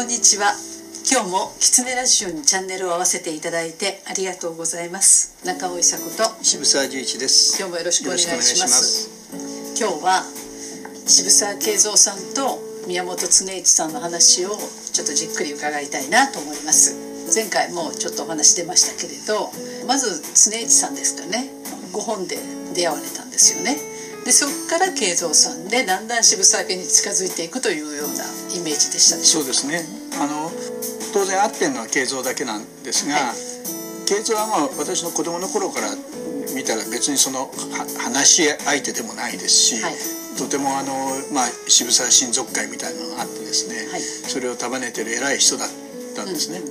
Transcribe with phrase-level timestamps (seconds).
[0.00, 0.54] こんにちは。
[1.12, 5.44] 今日もキツネラジオにチャンネルを合わせていただいてありがとうございます。
[5.44, 7.60] 中尾伊佐子と渋沢十一です。
[7.60, 9.76] 今日もよろしくお願いします。
[9.78, 10.24] 今日は
[11.04, 12.56] 渋沢慶三さんと
[12.88, 16.96] 宮本恒一さんの話をちょっとじっくり伺いたいなと思います。
[17.34, 19.52] 前回もちょっとお話出ましたけれど
[19.86, 21.52] まず恒一さんですかね。
[21.92, 22.38] ご本で
[22.72, 23.76] 出会われたんですよね。
[24.24, 29.84] でそこから慶三さんでだんだん渋沢家に近づいていくというようなイメージでしたでしょそうですね。
[30.20, 30.50] あの
[31.12, 33.36] 当然合ってるのは慶三だけなんですが、はい、
[34.06, 35.90] 慶三はまあ私の子供の頃から
[36.54, 37.50] 見たら別にその
[37.98, 39.94] 話し相手でもないですし、はい、
[40.38, 40.94] とてもあの、
[41.32, 45.68] まあ、渋沢親族会みたいなのがあってですね、はい、それを束ねてる偉い人だっ
[46.16, 46.58] たんですね。
[46.58, 46.68] うん、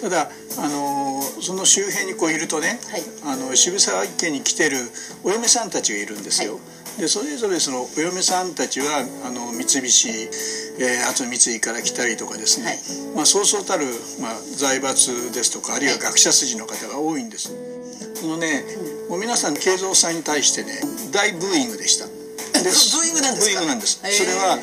[0.00, 2.78] ただあのその周辺にこういるとね、
[3.24, 4.76] あの渋沢家に来てる
[5.22, 6.58] お嫁さんたちがいるんですよ。
[6.98, 8.86] でそれぞれそのお嫁さんたちは
[9.26, 10.08] あの三菱、
[10.78, 12.78] えー、厚三井から来たりとかですね、はい、
[13.16, 13.84] まあ、そうそうたる、
[14.20, 17.50] まあ、財閥ですとかあるいは学者筋の方が多いんです。
[18.14, 18.62] そのね、
[19.04, 20.70] うん、もう皆さん慶三さんに対してね
[21.12, 22.06] 大ブーイングでした。
[22.06, 22.12] で
[22.62, 24.00] ブーイングなんですブーイングなんです。
[24.00, 24.58] それは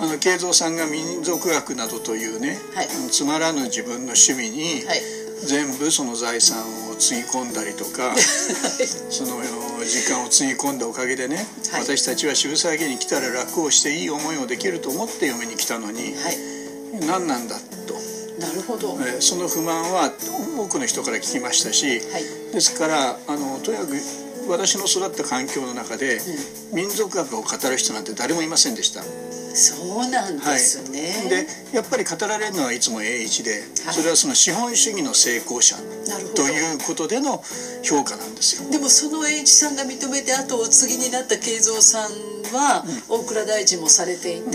[0.00, 5.00] あの慶三さんが民族学などというね、はい、つまらぬ自分の趣味に、はい、
[5.46, 6.58] 全部その財産
[6.90, 9.42] をつぎ込んだりとか その
[9.84, 16.38] 時間をつぎ込んだおかげでね、はい、私たちは渋沢家に来たら楽をしていい思いをできると思って嫁に来たのに、はい、
[17.06, 17.94] 何なんだと。
[18.40, 20.10] なるほど、えその不満は
[20.56, 24.00] 多くの人から聞きましたし、はい、ですからあのとにかく
[24.48, 26.16] 私の育った環境の中で、
[26.72, 29.02] うん、民族学を語る人なんて誰もいませんでした。
[29.54, 33.52] そうなんですね、はい、でやっぱり語られるのはいつも栄一で、
[33.84, 35.76] はい、それはその資本主義の成功者
[36.34, 37.42] ということでの
[37.82, 38.70] 評価なんですよ。
[38.70, 42.10] でもその栄一さんが認めて後を継ぎになった慶三さん
[42.52, 44.46] は、大蔵大臣もされていて、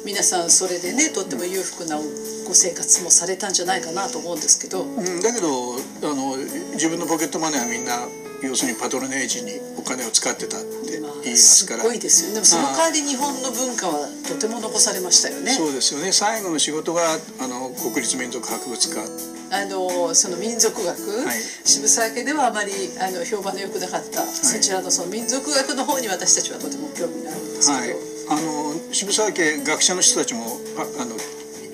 [0.00, 6.36] うん、皆さんそれでねとっても裕福なご生活もされたんじゃないかなと思うんですけど、うん、だけどあの
[6.74, 8.06] 自分のポケットマネーはみんな
[8.42, 15.52] 要するにパトロネージにお金を使ってたって言いますから、まあ、すごいですよでもその代わり日本の文化はとても残されましたよね。
[15.52, 16.12] そうですよね。
[16.12, 17.02] 最後の仕事が
[17.40, 19.36] あの国立民族博物館。
[19.48, 31.14] あのその民族学、はい、渋沢家ではあまりあの評判の良くなかった、はい、そちらのその民族学の方に私たちはとても興味があるんですけど、はい、あの渋沢家学者の人たちもああの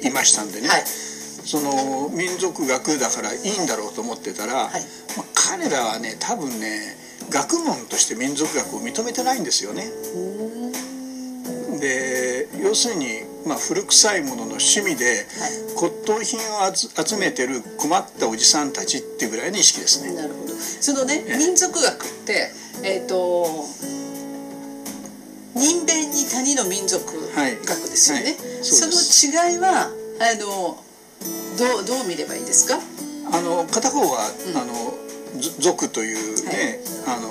[0.07, 0.85] いましたんでね、はい、
[1.45, 4.83] その民族学だからいいんだろうと思ってたら、はい。
[5.17, 6.97] まあ、彼らはね多分ね
[7.31, 9.91] 学問として民族学を認めてないんですよね。
[11.81, 15.27] で要するに、まあ、古臭いものの趣味で
[15.75, 20.15] 骨董品を集めてる困ったおじさんたちっていうぐらいの意識ですね。
[20.15, 20.55] なるほど。
[20.55, 22.53] そのね民族学って
[22.85, 23.67] えっ、ー、と
[25.55, 28.33] 人弁に谷の民族学ですよね、はい。
[28.33, 28.93] はい、その
[29.53, 30.83] 違いはあの
[31.59, 32.79] どうどう見ればいいですか？
[33.33, 34.95] あの片方は、うん、あの
[35.59, 37.29] 族というね、はい、あの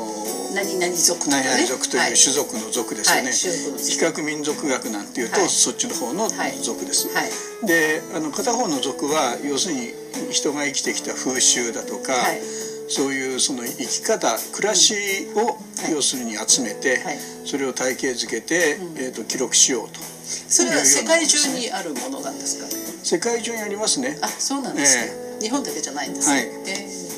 [0.55, 6.27] 何々族ね、何々族という種族の族ですよね、はい、比較民族学なんていうと、はい、そっちの方の
[6.61, 7.29] 族です、はい、
[7.65, 9.93] であの片方の族は要するに
[10.31, 12.13] 人が生きてきた風習だとか、
[12.89, 14.93] そういうその生き方暮らし
[15.35, 15.57] を
[15.89, 16.99] 要するに集めて、
[17.45, 19.99] それを体系づけて、えーと、記録しようと。
[20.01, 22.67] それは世界中にあるものなんですか？
[23.03, 24.17] 世界中にありますね。
[24.21, 26.45] あそうなんですね、えー、日本だけじゃないんですね、はい。
[26.67, 27.11] えー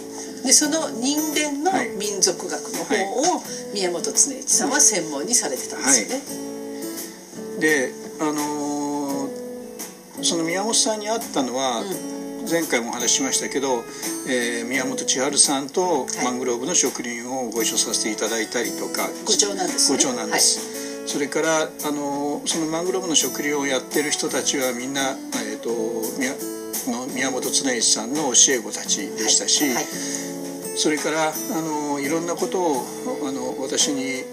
[0.44, 2.96] でその人間の民族学の方
[3.38, 3.42] を
[3.74, 6.16] 宮本恒一さんは専門にされてたんですよね。
[6.16, 13.86] はい、であのー、その宮本さんに会ったのは、うん、前回もお話ししましたけど、
[14.28, 20.60] えー、宮本千春さんとマングローブの植林をご一緒させていただいたりとか、ご長なんです、ね、ご長なんです。
[20.60, 25.02] はい、それからあのそのマングローブの植林をやってる人たちはみんな、
[25.46, 29.74] えーと、と宮本恒一さんの教え子たちでしたし、はい。
[29.76, 29.86] はい
[30.76, 32.86] それからあのいろんなことを
[33.28, 34.24] あの私に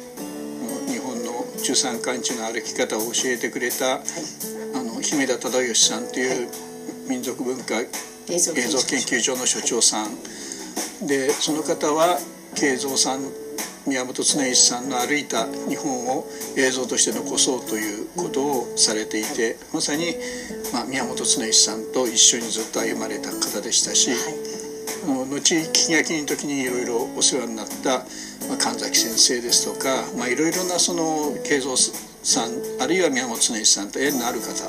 [0.88, 4.00] 日本の中山間地の歩き方を教えてくれた、はい、
[4.74, 6.48] あの姫田忠義さんという
[7.08, 10.10] 民族文化映像研究所の所長さん。
[11.06, 12.18] でその方は
[12.54, 13.20] 慶三さん
[13.86, 16.24] 宮本恒一さんの歩いた日本を
[16.56, 20.14] 映像として残そうということをされていてまさに、
[20.72, 24.60] まあ、宮本恒一さんと一緒にずっと歩まれた方でしたし、はい。
[25.06, 28.00] 後聞き書きの時にいろいろお世話になった、
[28.48, 31.76] まあ、神崎先生ですとかいろいろなその慶三
[32.22, 34.68] さんあるいは宮本恒一さんと縁のある方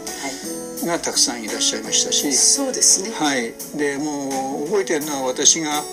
[0.87, 3.11] がたくさんいらっしゃいましたし、はい、そうですね。
[3.11, 3.53] はい。
[3.77, 5.83] でもう覚えてるのは私があ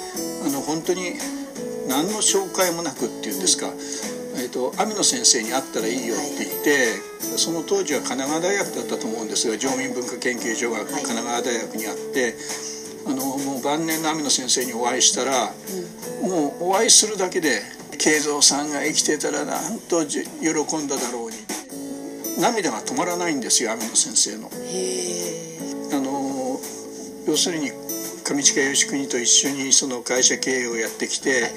[0.50, 1.14] の本当に
[1.88, 3.66] 何の紹介もなくっていうんですか、
[4.36, 6.70] えーと、網野先生に会ったらいいよって言って、
[7.32, 12.34] はい、その当時は神奈川大学だったと思うんですが常民文化研究所が神奈川大学にあって、
[13.06, 15.50] あのもう晩年の網野先生にお会いしたら、
[16.22, 17.62] うん、もうお会いするだけで
[17.96, 20.20] 慶三さんが生きてたらなんと喜
[20.76, 21.36] んだだろうに。
[22.38, 24.48] 涙が止まらないんですよ網野先生の。
[25.90, 26.60] あの
[27.26, 27.72] 要するに
[28.28, 31.50] 上近義国と一緒にその会社経営をやってきて、はい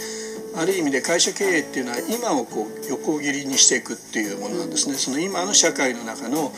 [0.54, 4.96] ある意味で会社経営っていうのは今をこう横切りにしていくっていうものなんですね。
[4.96, 6.52] その今の社会の中の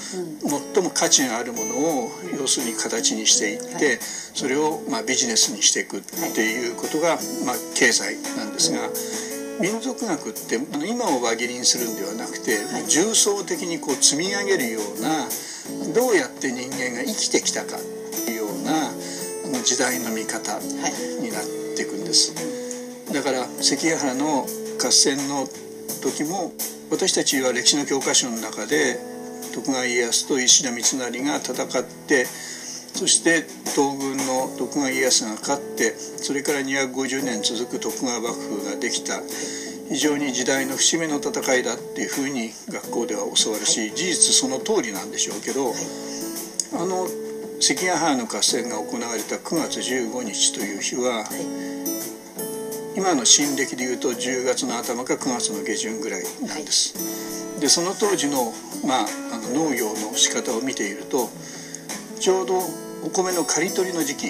[0.74, 1.76] 最も価値があるもの
[2.06, 8.90] を要するに形にしていってそれをまあビジネスにしていくっていうことがまあ経済なんですが
[9.62, 10.58] 民族学って
[10.88, 12.58] 今を輪切りにするんではなくて
[12.90, 15.30] 重層的にこう積み上げるような
[15.94, 17.78] どうやって人間が生きてきたか
[19.62, 21.44] 時代の見方になっ
[21.76, 22.34] ていくんです。
[23.14, 24.48] だから関ヶ原の
[24.82, 25.48] 合戦の
[26.02, 26.52] 時も
[26.90, 28.98] 私たちは歴史の教科書の中で
[29.54, 33.46] 徳川家康と石田三成が戦ってそして
[33.76, 39.22] 東軍の徳川家康が勝ってそれから250年続く徳川幕府ができた。
[39.90, 45.74] 非常に時代の節目の戦いだっていうふうに学校では教わるし事実その通りなんでしょうけど
[46.74, 47.06] あの
[47.60, 51.24] 関ヶ原の合戦が行われた9月15日という日は
[52.96, 56.94] 今の新暦でいうと10月の頭か9月の下旬ぐらいなんです。
[57.54, 58.54] はい、でその当時の,、
[58.86, 61.30] まあ、あの農業の仕方を見ていると
[62.20, 62.60] ちょうど
[63.04, 64.24] お米の刈り取りの時期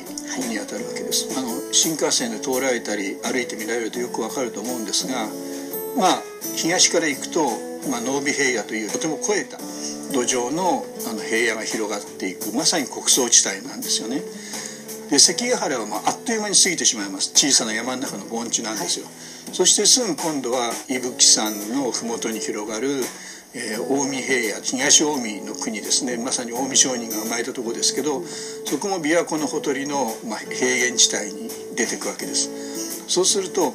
[0.50, 1.38] にあたるわけです。
[1.38, 5.28] あの新幹線で通られたり歩いてみられるとよくわかると思うんですが
[5.98, 6.24] まあ
[6.56, 7.50] 東から行くと、
[7.90, 9.58] まあ、濃尾平野というとても肥えた
[10.14, 14.22] 土壌のあの平野が広がっていくまさに穀倉地帯なんですよね。
[15.10, 17.32] で関ヶ原はもうあっという間に過ぎてしまいます。
[17.36, 23.04] 小さな山の中の盆地なんですよ、はい、そしてすぐ今度は伊吹山の麓に広がる、
[23.54, 26.18] えー、近江平野東近江の国ですね。
[26.18, 28.24] まさに近江商人が生まれたとこですけど
[28.66, 32.50] そこも琵琶湖のほとりの、まあ、平原地帯に出てくわけです。
[33.08, 33.74] そうすると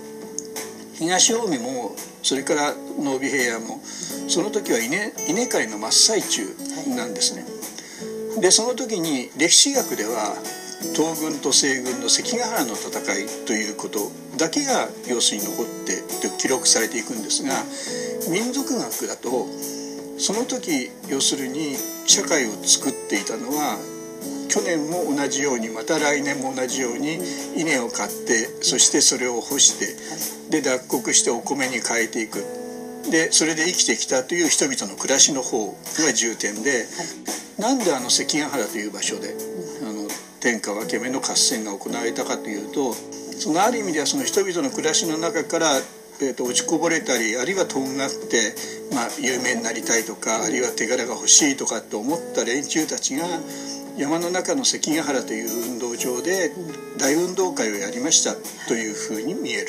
[0.98, 6.42] 東近江もそれから濃尾平野もその時は稲稲刈りの真っ最中
[6.96, 7.42] なんですね、
[8.34, 10.34] はい、でその時に歴史学では
[10.94, 16.02] 東軍と西軍の関ヶ原の戦いということだけが要するに残って
[16.38, 17.54] 記録されていくんですが
[18.30, 19.46] 民族学だと
[20.18, 23.78] その時要するに社会を作っていたのは
[24.49, 27.19] 去年も同じようにまた来年も同じように
[27.56, 29.79] 稲を買ってそしてそれを干し
[30.50, 32.44] てで脱穀してお米に変えていく。
[33.11, 36.85] でそれで生きてきたという人々の暮らしの方が重点で
[37.59, 39.35] なんであの関ヶ原という場所で
[40.41, 45.76] 天下分け目の合戦が行われたかというとそのある意味ではその人々の暮らしの中から、
[46.20, 48.55] えーと、落ちこぼれたりあるいはとんがって、
[48.93, 53.25] まあ、有名になりたいとかあるいは手柄が欲しいとかと思った連中たちが
[53.98, 56.52] 山の中の関ヶ原という運動場で
[56.98, 58.34] 大運動会をやりました
[58.68, 59.66] というふうに見える。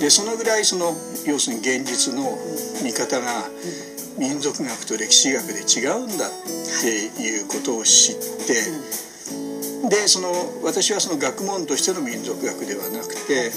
[0.00, 0.92] でそのぐらいその
[1.26, 2.38] 要するに現実の
[2.84, 3.48] 見方が
[4.18, 6.30] 民族学と歴史学で違うんだっ
[6.82, 8.14] ていうことを知っ
[8.46, 9.06] て。
[9.88, 10.32] でその
[10.62, 13.52] 私はその学問としての民族学ではなくて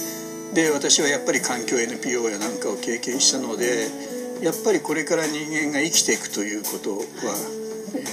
[0.53, 3.88] で私はやっぱり環境 NPO やなんかを経験したので
[4.42, 7.58] やっぱりこれから人間が生きていくということは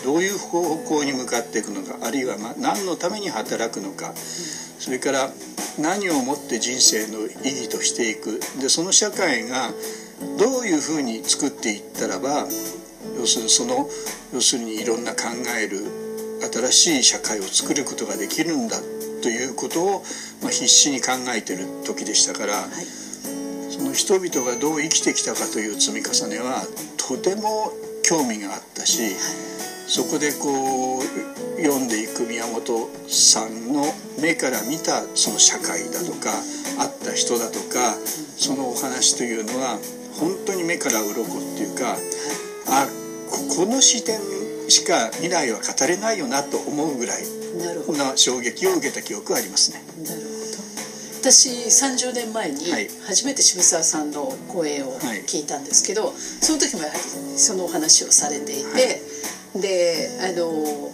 [0.05, 5.31] どういう方向に向かっていくのかあるいは何のために働くのかそれから
[5.79, 8.41] 何をもって人生の意義としていく。
[8.61, 9.71] でその社会が
[10.39, 12.47] どういうふうに作っていったらば
[13.19, 13.89] 要するにその
[14.33, 15.29] 要するにいろんな考
[15.59, 15.85] える
[16.71, 18.77] 新しい社会を作ることができるんだ
[19.23, 20.03] ということを、
[20.43, 22.71] まあ、必死に考えてる時でしたから、はい、
[23.71, 26.63] その人々がどう生きてきたかという積み重ねは
[26.97, 29.13] とても興味があったし、はい、
[29.87, 31.03] そこでこう
[31.63, 33.85] 読んでいく宮本さんの
[34.21, 36.33] 目から見たその社会だとか
[36.79, 37.95] 会った人だとか
[38.37, 39.79] そのお話というのは
[40.19, 41.27] 本当に目から鱗っ
[41.57, 41.97] ていうか
[42.69, 42.87] あ
[43.57, 44.19] この視点
[44.69, 47.23] しか未来は語れないよなと思うぐらい
[47.97, 49.83] な衝撃を受けた記憶はありますね。
[50.05, 50.37] なるほど。
[51.31, 52.67] 私30年前に
[53.07, 57.01] 初めて渋沢さんの声を聞いたんですけど、はい、その時もやはり
[57.39, 59.01] そのお話をされていて、はい、
[59.61, 60.93] であの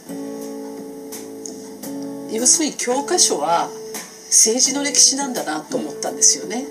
[2.33, 3.69] 要するに教科書は
[4.29, 6.65] 政治の歴史なんだなと思ったんですよね。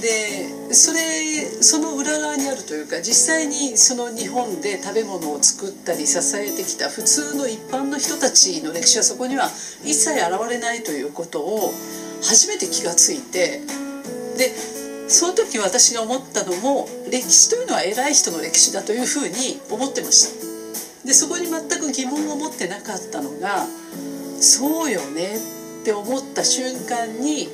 [0.00, 9.46] でそれその裏側にあるというか実際にその日本で食べ物を作ったり支えてきた普通の一般の人たちの歴史はそこには
[9.84, 11.72] 一切現れないということを
[12.22, 13.60] 初めて気がついて
[14.36, 14.48] で
[15.08, 20.51] その時私が思ったのも歴史というのは偉い人の歴史だというふうに思ってました
[21.04, 23.66] でそこに全く疑問を持ってなかったのが
[24.40, 25.36] そうよね
[25.82, 27.48] って思った瞬間に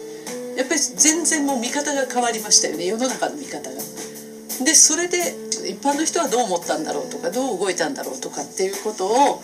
[0.56, 3.76] やっぱり全然もう見方が変わりましたよね世の中の見方が。
[4.64, 5.34] でそれで
[5.70, 9.36] 一般の人はどう思ったんだろうとかどう動いたんだろうとかっていうことを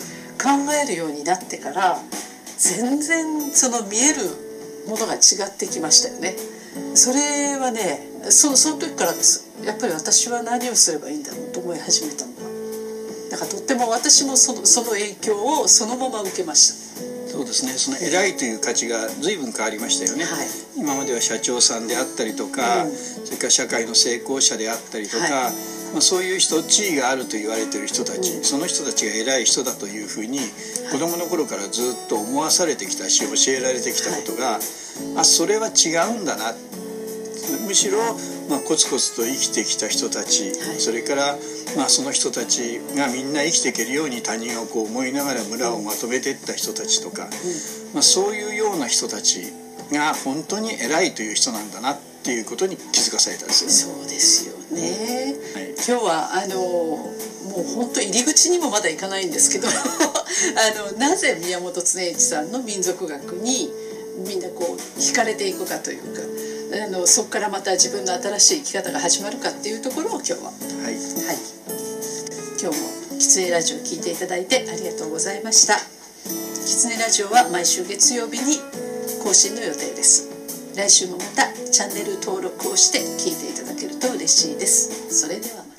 [0.43, 1.99] 考えるようになってから
[2.59, 4.23] 全然その見える
[4.89, 6.35] ものが違ってきましたよね。
[6.95, 12.54] それはねそその時からですやっぱり私は何をすればいいんだろうと思い始めたのが
[13.35, 17.35] だからとっても私もそのその影響をそのまま受けました。
[17.35, 17.73] そうですね。
[17.73, 25.53] その偉いという価値が随分変わりましたよね、はい、今までは社長さんであったりとか、うん、それから社会の成功者であったりとか、はい、
[25.91, 30.39] まあ、そういう人地位があると言われてる人たち、うん、その人たちが偉い人だというふうに
[30.93, 34.61] 子供の頃からずっと思わされてきたし教えられてきたことが、はい、
[35.19, 36.55] あそれは違うんだな
[37.67, 37.99] むしろ、
[38.49, 41.37] まあ、コツコツと生きてきた人たち、それから
[41.77, 47.29] まあ、その人たちがみんな生きていけるように他人をこう思いながら村をまとめていった人たちとか、
[47.93, 49.53] まあ、そういうような人たち
[49.93, 54.01] が本当に偉いという人なんだなっていうことに気づかされたんですよね。
[54.01, 63.71] そうですよね、はい、今日はあのもう本当入り口にもまだ行かないんですけど あのなぜ宮本恒一さんの民族学に
[64.27, 66.23] みんなこう惹かれていくかというか
[66.73, 71.55] あのそこからまた自分の新しい生き方が始まるかっていうところを今日は、はい、はい。
[72.61, 75.75] 今日もキツネラジオ聞いていただいてありがとうございました。
[75.75, 75.81] キ
[76.65, 78.59] ツネラジオは毎週月曜日に
[79.23, 80.35] 更新の予定です。
[80.77, 85.74] 来週もまたチャンネル登録をして聞いていただけると嬉しいです